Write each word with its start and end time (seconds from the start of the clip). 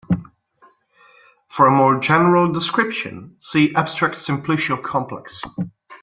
For 1.47 1.67
a 1.67 1.71
more 1.71 1.99
general 1.99 2.51
description, 2.51 3.35
see 3.37 3.71
abstract 3.75 4.15
simplicial 4.15 4.83
complex. 4.83 5.43